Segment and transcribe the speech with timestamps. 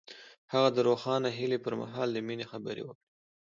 [0.53, 3.03] هغه د روښانه هیلې پر مهال د مینې خبرې وکړې.